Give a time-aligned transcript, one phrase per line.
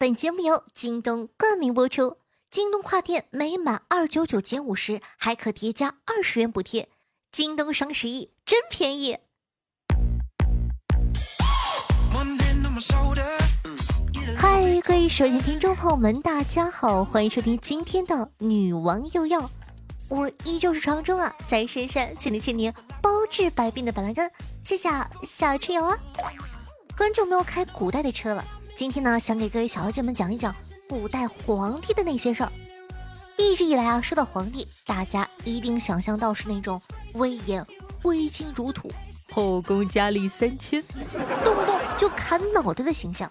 [0.00, 2.18] 本节目由京东冠名播出。
[2.52, 6.88] 京东跨店每满二九九减五十，还可叠加二十元补贴。
[7.32, 9.18] 京东双十一真便宜！
[14.36, 19.50] 嗨，各位手机听众朋友们，大家好，欢迎收听今天的女王又要。
[20.08, 22.72] 我依旧是传说中啊，在深山千年千年
[23.02, 24.30] 包治百病的板蓝根。
[24.62, 24.88] 谢谢
[25.24, 25.98] 小春游啊，
[26.96, 28.44] 很久没有开古代的车了。
[28.78, 30.54] 今天呢，想给各位小妖精们讲一讲
[30.88, 32.52] 古代皇帝的那些事儿。
[33.36, 36.80] 一直以来啊，说到皇帝，大家一定想象到是那种
[37.14, 37.66] 威严、
[38.00, 38.88] 挥金如土、
[39.32, 40.80] 后宫佳丽三千，
[41.42, 43.28] 动不动就砍脑袋的形象。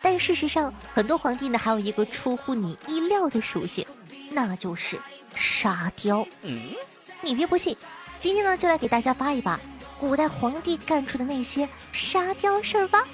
[0.00, 3.84] 但事实上，很多皇帝呢，还有一个出乎你意料的属性，
[4.30, 4.96] 那就是
[5.34, 6.24] 沙雕。
[6.42, 6.70] 嗯，
[7.20, 7.76] 你别不信，
[8.20, 9.58] 今天呢，就来给大家扒一扒
[9.98, 13.04] 古代皇帝干出的那些沙雕事儿吧。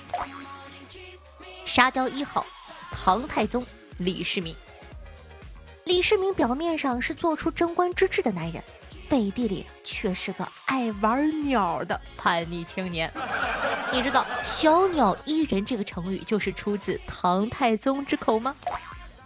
[1.64, 2.44] 沙雕一号，
[2.90, 3.64] 唐太宗
[3.98, 4.54] 李世民。
[5.84, 8.62] 李世民表面上是做出贞观之治的男人，
[9.08, 13.12] 背地里却是个爱玩鸟的叛逆青年。
[13.92, 18.54] 你知道“小鸟依人”这个成语就是出自唐太宗之口吗？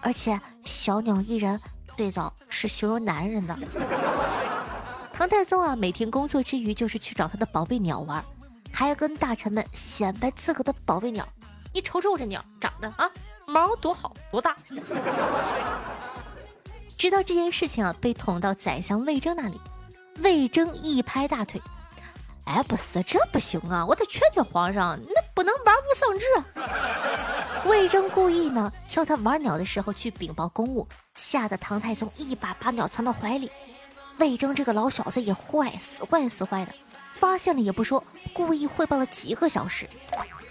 [0.00, 1.60] 而且“小鸟依人”
[1.96, 3.58] 最早是形容男人的。
[5.12, 8.24] 唐太宗啊，每天工作之余就是去找他的宝贝鸟玩，
[8.72, 11.28] 还要跟大臣们显摆自个的宝贝鸟。
[11.74, 13.10] 你瞅瞅我这鸟长得啊，
[13.46, 14.54] 毛多好多大！
[16.96, 19.60] 直到这件事情啊被捅到宰相魏征那里，
[20.20, 21.60] 魏征一拍大腿
[22.46, 23.84] ：“哎，不是这不行啊！
[23.84, 26.46] 我得劝劝皇上，那不能玩物丧志啊！”
[27.66, 30.86] 魏征故意呢挑他玩鸟的时候去禀报公务，
[31.16, 33.50] 吓得唐太宗一把把鸟藏到怀里。
[34.18, 36.72] 魏征这个老小子也坏，死坏死坏的，
[37.14, 39.88] 发现了也不说，故意汇报了几个小时。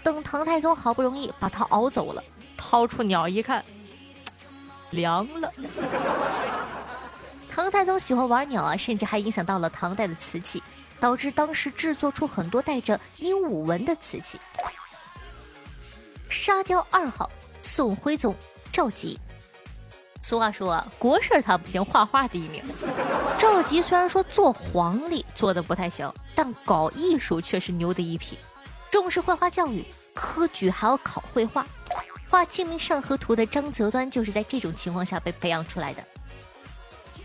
[0.04, 2.22] 等唐太宗好不容易把他熬走了，
[2.58, 3.64] 掏出鸟一看，
[4.90, 5.50] 凉了。
[7.50, 10.62] 唐太宗喜欢玩鸟啊，甚至还影响到了唐代的瓷器，
[11.00, 14.38] 导致当时制作出很多带着鹦鹉纹的瓷器。
[16.28, 17.30] 沙雕二号，
[17.62, 18.36] 宋徽宗
[18.70, 19.18] 赵佶。
[20.20, 22.62] 俗话说啊，国事他不行，画画第一名。
[23.38, 28.38] 赵佶虽然说做皇帝做的不太行，但搞艺术却是牛的一批。
[28.90, 29.84] 重视绘画教育，
[30.14, 31.66] 科举还要考绘画。
[32.30, 36.02] 画《清明上河图》的张择端就是在这种情况下被培养出来的。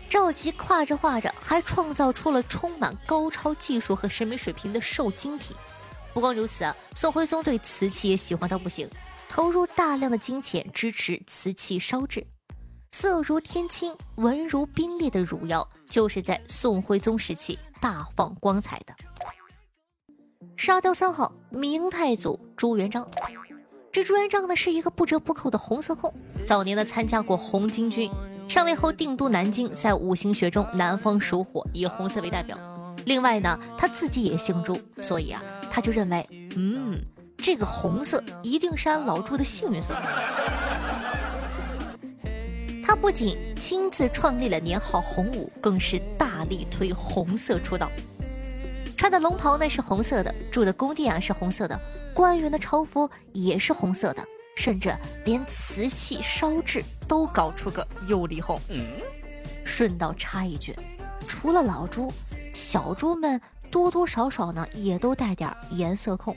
[0.08, 5.54] 赵佶画着画着，还创造出了充满高超技术和审美水平的瘦金体。
[6.12, 8.88] 不光如此啊，宋徽宗对瓷器也喜欢到不行，
[9.28, 12.26] 投入大量的金钱支持瓷器烧制。
[12.90, 18.92] 色如天青、纹如冰裂的汝窑，就是在宋徽宗时期大放光彩的。
[20.60, 23.08] 沙雕三号，明太祖朱元璋。
[23.90, 26.12] 这朱元璋呢是一个不折不扣的红色控，
[26.46, 28.10] 早年呢参加过红巾军，
[28.46, 32.58] 上位后定都南京，在五行学中南方属火，以红色为代表。
[33.06, 37.00] 另外呢他自己也姓朱，所以啊他就认为，嗯，
[37.38, 39.94] 这个红色一定是俺老朱的幸运色。
[42.84, 47.90] 他不仅亲自创立了年号红五，更是大力推红色出道。
[49.00, 51.80] 穿的龙袍呢是红色的，住的宫殿啊是红色的，
[52.12, 54.22] 官员的朝服也是红色的，
[54.56, 54.94] 甚至
[55.24, 58.60] 连瓷器烧制都搞出个釉里红。
[59.64, 60.76] 顺道插一句，
[61.26, 62.12] 除了老朱，
[62.52, 63.40] 小猪们
[63.70, 66.36] 多多少少呢也都带点颜色控。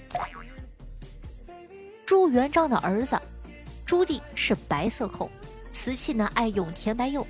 [2.05, 3.19] 朱元璋的儿子
[3.85, 5.29] 朱棣是白色控，
[5.73, 7.27] 瓷器呢爱用甜白釉。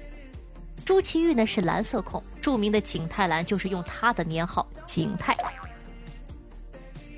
[0.86, 5.36] 朱祁钰呢是蓝色控，著名的景泰蓝就是用他的年号景泰。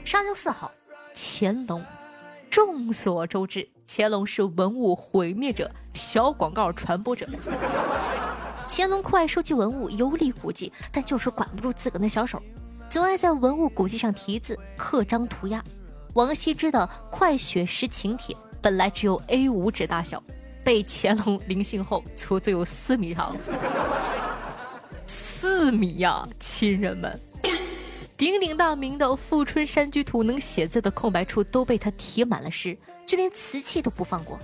[0.03, 0.71] 沙雕四号，
[1.15, 1.83] 乾隆。
[2.49, 7.27] 众所周知，乾隆是文物毁灭者、小广告传播者。
[8.69, 12.41] 乾隆酷爱收集文物，游历古迹，但就是管不住自个那小手，
[12.87, 15.63] 总爱在文物古迹上题字、刻章涂鸦。
[16.13, 20.23] 王羲之的《快雪时晴帖》本来只有 A 五纸大小。
[20.65, 23.37] 被乾隆临幸后粗足有四米长，
[25.05, 27.17] 四米呀，亲人们！
[28.17, 32.75] 鼎鼎大名的《富春山居图》能写字的空白处都被他题满了诗，
[33.05, 34.39] 就连瓷器都不放过。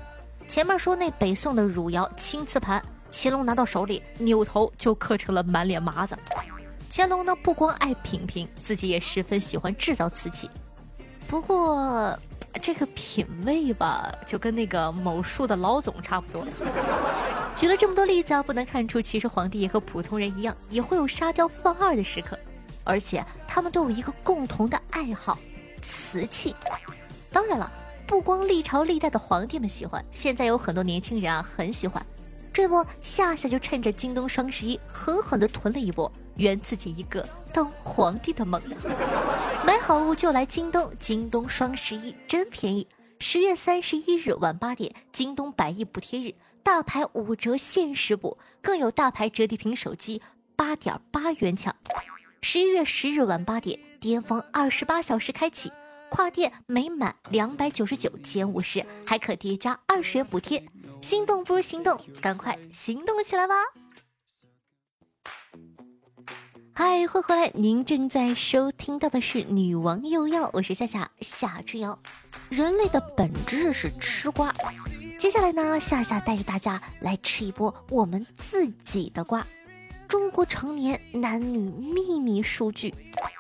[0.48, 2.80] 前面说那北宋的汝窑青瓷盘，
[3.12, 6.16] 乾隆拿到手里，扭头就刻成了满脸麻子。
[6.92, 10.48] 乾隆呢，不光爱品评，自己也十分喜欢制造瓷器。
[11.28, 12.16] 不过。
[12.60, 16.46] 这个品味吧，就跟那个某树的老总差不多。
[17.56, 22.38] 举了这么多例子啊，不难看出，其实皇帝也和普通人一样，也会有沙雕犯二的时刻。
[22.84, 25.38] 而且他们都有一个共同的爱好——
[25.82, 26.56] 瓷器。
[27.32, 27.72] 当然了，
[28.08, 32.04] 不光历朝历代的皇帝们喜欢，现在有很多年轻人啊很喜欢。
[32.52, 36.12] 这不，夏夏就趁着京东双十一狠狠地囤了一波，
[36.42, 38.62] 圆自己一个当皇帝的梦。
[39.66, 42.88] 买好物就来京东，京东双十一真便宜。
[43.20, 46.34] 十月三十一日晚八点，京东百亿补贴日，
[46.64, 50.22] 大牌五折限时补，更有大牌折叠屏手机
[50.56, 51.76] 八点八元抢。
[52.42, 55.72] 十一月十日晚八点，巅峰二十八小时开启。
[56.10, 60.62] 跨店每满两百九十九减五十，还可叠加二十元补贴。
[61.02, 63.54] 心动不如行动，赶快行动起来吧！
[66.74, 72.00] 嗨，欢迎回来，您正在收听到的是《女王又要》，我是夏夏夏春瑶。
[72.50, 74.54] 人类的本质是吃瓜，
[75.20, 79.46] 接下来呢，夏夏带着大家来吃一波我们自己的瓜。
[80.08, 82.94] 中国成年男女秘密数据，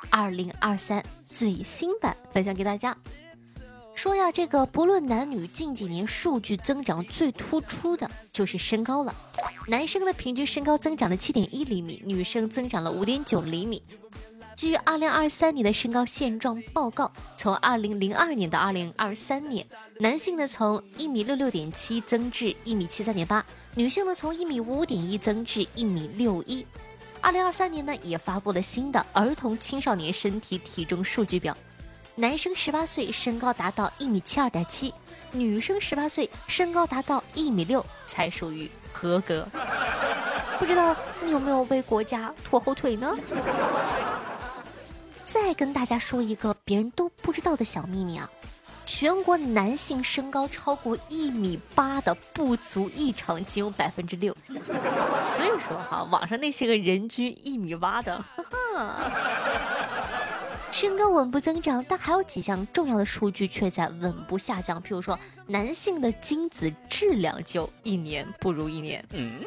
[0.09, 2.95] 二零二三最新版分享给大家。
[4.01, 9.15] 说呀，这个不论男女，近几年数据增长最突出的就是身高了。
[9.67, 13.83] 男生的平均身高增长了七点一厘米，女生增长了五点九厘米。
[14.55, 19.63] 据二零二三年的身高现状报告，从二零零二年到二零二三年，
[19.99, 23.45] 男性呢从一米六六点七增至一米七三点八，
[23.75, 26.65] 女性呢从一米五五点一增至一米六一。
[27.21, 31.55] 二零二三年呢也发布了新的儿童青少年身体体重数据表，
[32.15, 34.93] 男生十八岁身高达到一米七二点七，
[35.31, 39.47] 女生十八岁身高达到一米六才属于合格。
[40.59, 43.15] 不知道你有没有为国家拖后腿呢？
[45.23, 48.29] 再跟大家说一个别人都不知道的小秘密啊，
[48.85, 54.35] 全国男性身高超过一米八的不足异常仅有百分之六，
[55.29, 59.11] 所以说哈，网上那些个人均一米八的，哈哈
[60.71, 69.43] 身高稳步增长，但还有几项重要的数据却在稳步下降，譬如说男性的精子质量就一年不如一年，嗯。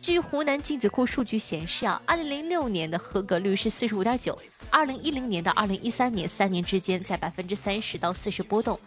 [0.00, 4.38] 据湖南精子库数据显示啊，二零零六年的合格率是四十五点九，
[4.70, 8.78] 二零一零年到二零一三年三年之间在百分之三十到四十波动，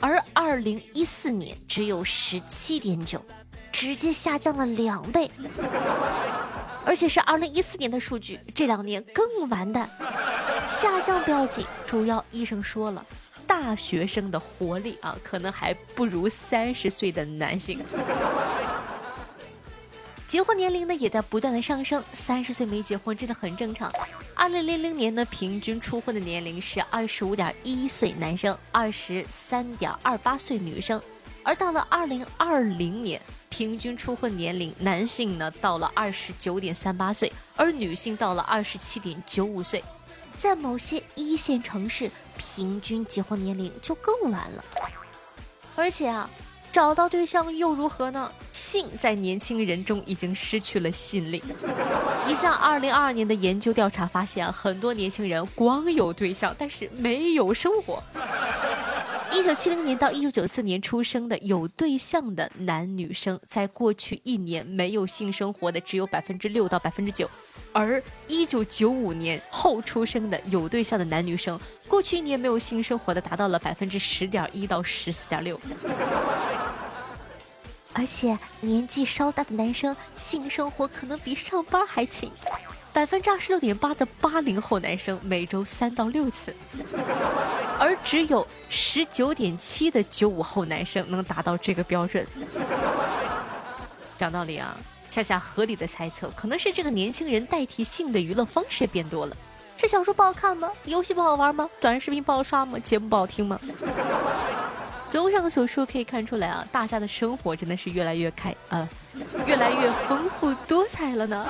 [0.00, 3.22] 而二零一四年只有十七点九，
[3.70, 5.30] 直接下降了两倍，
[6.84, 9.88] 而且是二零一四年的数据，这两年更完蛋，
[10.72, 13.04] 下降不要紧，主要医生说了，
[13.46, 17.78] 大学生的活力啊，可能还不如三十岁的男性。
[20.26, 23.92] 结婚年龄呢也在不断的上升，三十岁没结婚真的很正常。
[24.34, 31.00] 二零零零年呢，平均初婚的年龄是二十五点一岁男生，二十三点二八岁女生，
[31.42, 33.20] 而到了二零二零年，
[33.50, 39.84] 平均初婚年龄男性呢到了二十九点三八岁，而女性到了二十七点九五岁，
[40.42, 44.64] 在某些一线城市，平均结婚年龄就更晚了，
[45.76, 46.28] 而且啊。
[46.72, 48.32] 找到对象又如何呢？
[48.50, 51.44] 性在年轻人中已经失去了吸引力。
[52.26, 58.02] 一项二零二二年的研究调查发现啊，很多年轻人光有对象，但是没有生活。
[59.34, 67.28] 一九七零年到一九九四年出生的有对象的男女生，在过去一年没有性生活的只有百分之六到百分之九。
[67.72, 71.58] 而一九九五年后出生的有对象的男女生，
[71.88, 75.58] 过去一年没有性生活的达到了百分之十点一到十四点六。
[77.94, 82.30] 而且年纪稍大的男生性生活可能比上班还勤，
[82.92, 86.54] 百分之二十六点八的八零后男生每周三到六次，
[87.78, 92.26] 而只有十九点七的九五后男生能达到这个标准。
[94.16, 94.76] 讲道理啊。
[95.10, 99.36] 夏夏合理的猜测，可能是这个年轻人代替性的娱乐方式变多了。
[99.76, 100.70] 这小说不好看吗？
[100.86, 101.68] 游戏不好玩吗？
[101.82, 102.78] 短视频不好刷吗？
[102.78, 103.60] 节目不好听吗？
[105.10, 108.88] 综上所述，可以看出来啊，大家的生活真的是越来越开，呃，
[109.46, 111.46] 越来越丰富多彩了呢。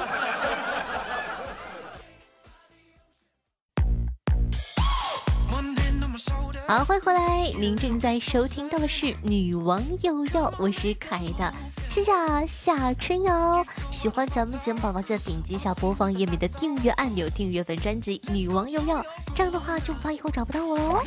[6.67, 11.53] 好，欢迎回来，您正在收听到的是《女王又要》，我是可爱的。
[11.91, 12.13] 谢谢
[12.47, 19.03] 夏春瑶，喜欢咱们节目宝宝记得点击一下播放页面的订阅按钮，订阅本专辑《女王又要》，
[19.35, 21.03] 这样的话就不怕以后找不到我喽。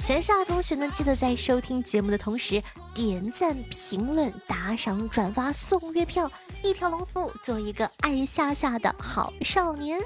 [0.00, 2.62] 全夏同学呢，记得在收听节目的同时
[2.92, 6.30] 点赞、评论、打赏、转发、送月票，
[6.62, 9.98] 一条龙服务，做一个爱夏夏的好少年。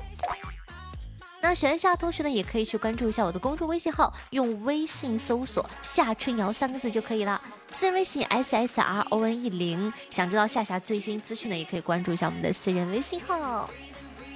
[1.41, 7.41] 那喜欢夏同学呢，也可以去关注一下我的公众微信号，用微信搜索“夏春瑶”三个字就可以了。
[7.71, 13.71] 私人微信 s s r o n e 零，想知道夏夏最新资讯呢，也可以关注一下我们的私人微信号。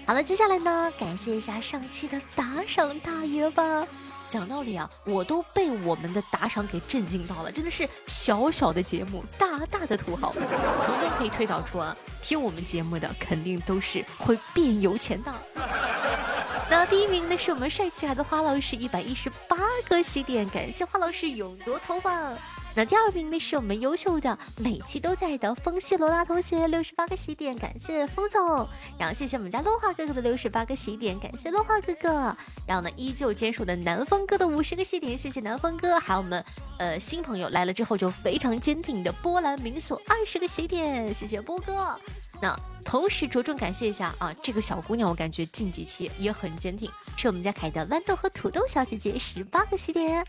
[0.06, 3.86] 好了，接下来呢，感谢一下上期的打赏大爷吧。
[4.28, 15.34] 讲道理啊，我都被我们的打赏给震惊到了，真的是小小的节目，大大的土豪，从中可以推导出啊，听我们节目的肯定都是会变有钱的。
[16.72, 22.34] 那第一名呢，是我们帅气海的花老师，一百一十八个喜点，感谢花老师勇夺头榜。
[22.74, 28.66] 那第二名呢，是我们优秀的每期都在的风系罗拉同学，六十八个喜点，感谢风总。
[28.98, 32.34] 然后谢谢我们家落花哥哥的六十八个喜点，感谢落花哥哥。
[32.66, 36.00] 然后呢，依旧坚守的南风哥的五十个喜点，谢谢南风哥。
[36.00, 36.42] 还有我们
[36.78, 42.00] 呃新朋友来了之后就非常坚挺的波兰民宿二十个喜点，谢谢波哥。
[42.42, 50.26] 那同时着重感谢一下啊，这个小姑娘我感觉近几期也很坚挺，是我们家凯的豌豆和土豆小姐姐十八个喜点，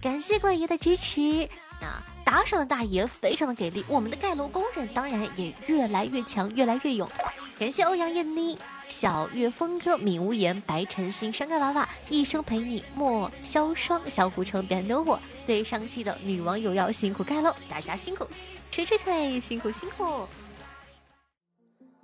[0.00, 1.48] 感谢怪爷的支持。
[1.80, 7.10] 那打赏的大爷非常的给力，我们的盖楼工人当然也越来越强，越来越勇。
[7.58, 8.56] 感谢欧阳艳妮、
[8.88, 15.18] 小月风哥、闵无言、白晨星、山盖娃娃、一生陪你、莫萧霜、小古城、别等我。
[15.44, 18.24] 对上期的女网友要辛苦盖楼，大家辛苦，
[18.70, 20.28] 捶捶腿，辛苦辛苦。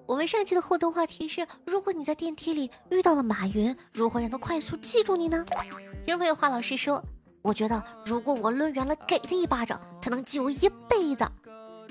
[0.07, 5.45] 我们上期的互动话题是：如果你在电梯里遇到了马云，如何让他快速记住你呢？
[6.05, 7.03] 听众朋友华老师说。
[7.43, 11.27] 我觉得，如果我抡圆了给他一巴掌，他能记我一辈子。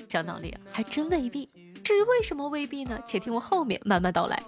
[0.08, 1.46] 讲道理，还真未必。
[1.84, 2.98] 至于为什么未必呢？
[3.04, 4.42] 且听我后面慢慢道来。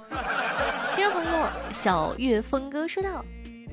[0.97, 3.23] 听众朋友，小月风哥说道：“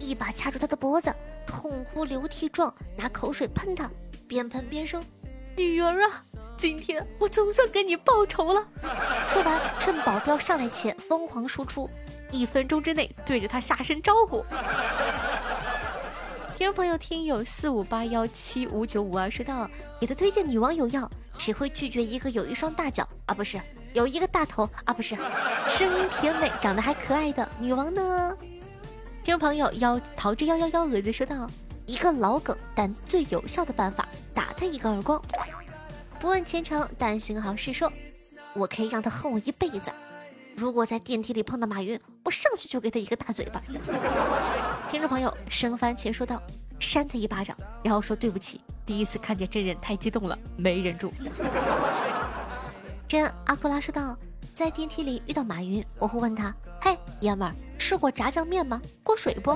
[0.01, 1.13] 一把掐住他的脖子，
[1.48, 3.89] 痛哭流涕状，拿口水喷他，
[4.27, 5.01] 边喷边说
[5.55, 6.21] ：‘女儿啊，
[6.62, 8.63] 今天我总算给你报仇了。’
[9.27, 11.89] 说完，趁保镖上来前疯狂输出，
[12.30, 14.46] 一分钟之内对着他下身招呼。”
[16.56, 19.68] 听众朋友，听友四五八幺七五九五二说道
[20.00, 23.34] ：“给他推荐女网友要，谁会拒绝一个有一双大脚啊？
[23.34, 23.60] 不是，
[23.94, 24.94] 有一个大头啊？
[24.94, 25.15] 不是，
[25.68, 28.38] 声音甜美，长得还可爱的女王呢？”
[29.25, 31.50] 听众朋友幺桃之幺幺幺蛾子说道
[31.88, 35.20] ：“一个老梗，但最有效的办法，打他一个耳光。
[36.22, 37.74] 不问前程，但行好事。
[37.74, 37.92] 说，
[38.54, 39.92] 我可以让他恨我一辈子。”
[40.56, 43.60] 如果在电梯里碰到马云，我上去就给他一个大嘴巴。
[44.92, 46.40] 听众朋友生番茄说道
[46.80, 51.12] ：“扇他一巴掌，然后说对不起，第一次看见真人太激动了，没忍住。
[53.10, 54.16] ”真阿库拉说道
[54.54, 58.80] ：“在电梯里遇到马云，我会问他：嘿，爷们儿，吃过炸酱面吗？
[59.01, 59.56] 过水不？”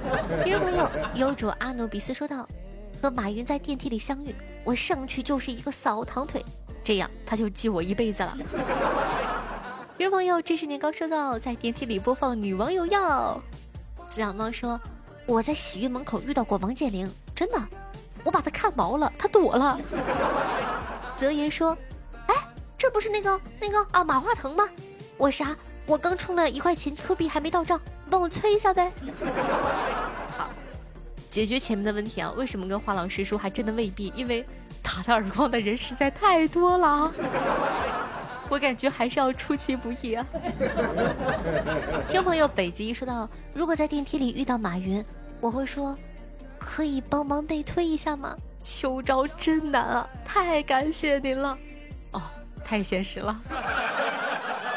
[0.44, 2.46] 听众朋友优主阿努比斯说道
[3.00, 6.44] ：“和马云在电梯里相遇，我上去就是一个扫堂腿，
[6.84, 8.36] 这样他就记我一辈子了。
[9.96, 13.40] ”听众朋友，这是年糕收到，在电梯里播放《女网友要》。
[14.10, 14.80] 子养猫说
[15.24, 17.58] ：“我在洗浴门口遇到过王健林，真的，
[18.24, 19.78] 我把他看毛了，他躲了。
[21.16, 21.76] ”泽言说
[22.28, 22.34] ：“哎，
[22.76, 24.68] 这不是那个那个啊马化腾吗？
[25.16, 25.56] 我啥？
[25.86, 28.92] 我刚充了一块钱 Q 币还没到账，你帮我催一下呗。”
[31.30, 32.30] 解决前面的问题啊。
[32.36, 34.12] 为什么跟花老师说还真的未必？
[34.16, 34.44] 因为
[34.82, 37.12] 打他耳光的人实在太多了。
[38.48, 40.26] 我感觉还是要出其不意啊！
[42.08, 45.04] 听朋友北极说到，如果在电梯里遇到马云，
[45.40, 45.96] 我会说，
[46.58, 48.36] 可以帮忙内推一下吗？
[48.64, 50.08] 秋招真难啊！
[50.24, 51.56] 太感谢您了，
[52.10, 52.20] 哦，
[52.64, 53.40] 太现实了。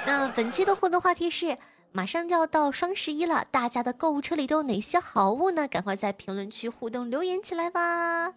[0.05, 1.57] 那本期的互动话题是，
[1.95, 5.67] 马上就要到双十一了，大家的购物车里都有哪些好物呢？
[5.67, 8.33] 赶快在评论区互动留言起来吧！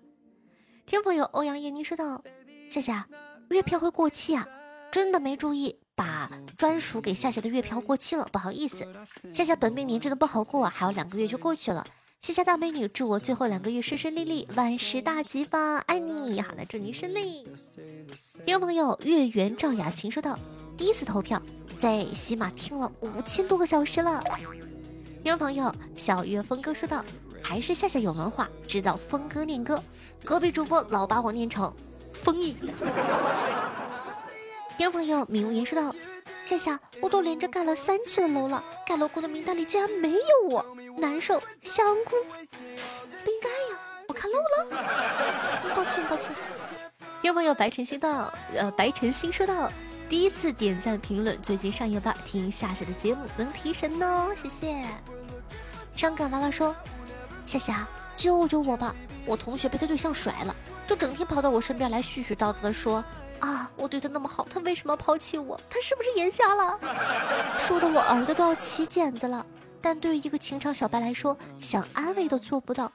[0.84, 2.22] 听朋友欧阳叶妮说道，
[2.68, 3.08] 夏夏，
[3.48, 4.46] 月票会过期啊？
[4.92, 8.86] 真的没注意，把专属给夏夏的月票过期了，不好意思。
[9.32, 11.86] 夏夏本命年真的不好过啊，还有两个月就过去了。
[12.20, 16.42] 夏夏大美女，祝我最后两个月顺顺利利，万事大吉吧，爱你。
[16.42, 17.48] 好的，祝您顺利。
[18.44, 20.38] 听朋友月圆赵雅琴说道
[20.76, 21.40] ：“第一次投票，
[21.78, 24.22] 在喜马听了五千多个小时了。
[25.22, 27.04] 听众朋友小月峰哥说道
[27.42, 29.82] ：“还是夏夏有文化，知道峰哥念歌。
[30.24, 31.74] 隔壁主播老把我念成
[32.12, 32.52] 风意。
[34.76, 35.94] 听众朋友，米无言说道
[36.44, 40.18] ：“夏夏，我都连着盖了三期的楼了，盖楼工的名单里竟然没有
[40.48, 40.64] 我，
[40.98, 42.10] 难受，想哭，
[43.24, 46.30] 不应该呀，我看漏了，抱歉抱歉。”
[47.22, 49.72] 听众朋友，白晨星道：“呃，白晨星说道，
[50.08, 54.84] 第一次点赞评论，最近上夜班听夏夏的节目能提神哦，谢谢。”
[55.96, 56.74] 伤感娃娃说
[57.44, 58.94] ：“夏夏，救救我吧，
[59.24, 60.54] 我同学被他对象甩了，
[60.86, 63.02] 就整天跑到我身边来絮絮叨叨的说。”
[63.38, 63.70] 啊！
[63.76, 65.60] 我对他那么好，他为什么抛弃我？
[65.68, 66.78] 他是不是眼瞎了？
[67.60, 69.44] 说的我耳朵都要起茧子了。
[69.82, 72.90] 但对于一个情场小白来说，想安慰都做不到，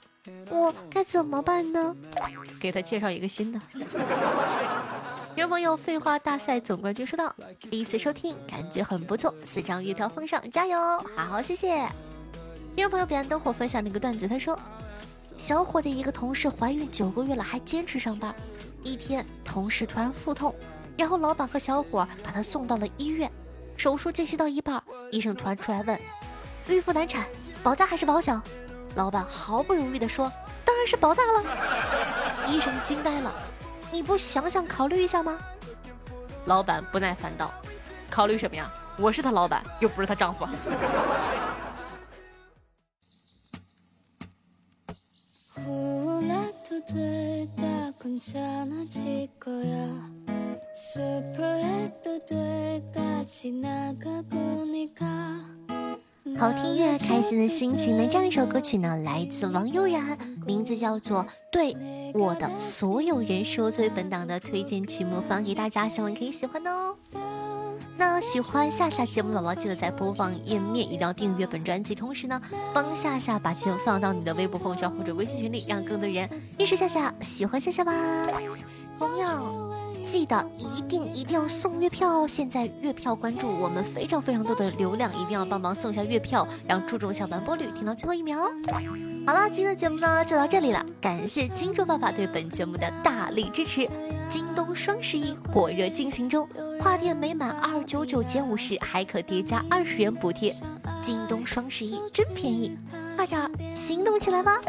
[0.50, 1.96] 我该怎么办呢？
[2.60, 3.60] 给他介绍一个新的。
[5.36, 7.34] 有朋友废话大赛总冠军说道
[7.70, 10.78] ：“第一次收听，感觉很不错，四张月票奉上，加油！
[11.16, 11.88] 好，谢谢。
[12.76, 14.60] 有朋友彼岸灯火分享了一个段子，他说：
[15.38, 18.34] 小伙的一个同事怀孕九个月了，还坚持上班。
[18.84, 20.54] 一天，同事突然腹痛，
[20.98, 23.32] 然后老板和小伙把他送到了医院。
[23.78, 26.00] 手术进行到一半，医生突然出来问
[26.68, 27.26] ：“孕妇难产，
[27.64, 28.40] 保大还是保小？”
[28.96, 30.32] 老板毫不犹豫地说
[30.66, 33.34] ：“当然是保大了。”医生惊呆了
[33.92, 35.38] ：“你不想想考虑一下吗？”
[36.46, 37.52] 老板不耐烦道
[38.10, 38.72] ：“考虑什么呀？
[38.98, 40.46] 我是他老板，又不是她丈夫。”
[56.38, 58.08] 好听乐，开心的心情呢？
[58.12, 61.74] 这样一首歌曲呢，来自王悠然，名字叫做《对
[62.14, 66.96] 我的所有人说》，作为本档的推荐曲目放给大家，希望可以喜欢哦。
[67.98, 72.42] 那喜欢夏夏节目的宝宝，记得在播放页面一定要订阅本专辑，同时呢，
[72.74, 77.94] 帮夏夏把节目放到你的微博朋友圈或者微信群里，让更多人认识夏夏，喜欢夏夏吧。
[78.98, 79.44] 同样。
[80.04, 82.28] 记得一定一定要送月票哦！
[82.28, 88.50] 现在月票关注我们非常非常多的流量，一定要帮忙送一下月票，让注重小完播率听到最后一秒。
[89.26, 93.88] 好了，今天的节目呢就到这里了，感谢金主爸爸对本节目的大力支持。
[94.28, 96.48] 京东双十一火热进行中，
[96.80, 100.56] 跨店每满二九九减五十还可叠加二十元补贴。
[101.02, 102.78] 京东双十一真便宜，
[103.16, 104.60] 快点行动起来吧！